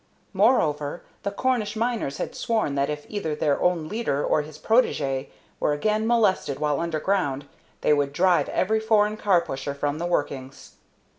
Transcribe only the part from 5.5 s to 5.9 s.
were